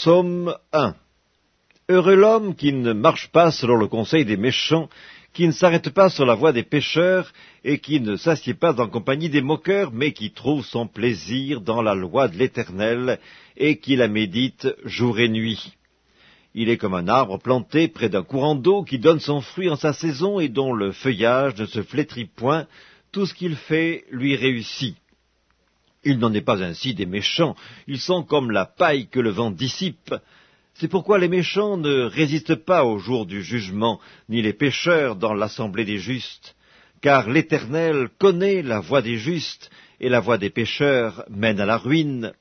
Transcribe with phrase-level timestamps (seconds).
[0.00, 0.94] Psaume 1
[1.90, 4.88] Heureux l'homme qui ne marche pas selon le conseil des méchants,
[5.34, 7.30] qui ne s'arrête pas sur la voie des pécheurs,
[7.64, 11.82] et qui ne s'assied pas en compagnie des moqueurs, mais qui trouve son plaisir dans
[11.82, 13.18] la loi de l'Éternel,
[13.58, 15.74] et qui la médite jour et nuit.
[16.54, 19.76] Il est comme un arbre planté près d'un courant d'eau qui donne son fruit en
[19.76, 22.66] sa saison et dont le feuillage ne se flétrit point,
[23.12, 24.96] tout ce qu'il fait lui réussit.
[26.02, 27.54] Il n'en est pas ainsi des méchants,
[27.86, 30.14] ils sont comme la paille que le vent dissipe.
[30.74, 35.34] C'est pourquoi les méchants ne résistent pas au jour du jugement, ni les pécheurs dans
[35.34, 36.56] l'assemblée des justes.
[37.02, 41.76] Car l'Éternel connaît la voie des justes, et la voie des pécheurs mène à la
[41.76, 42.32] ruine.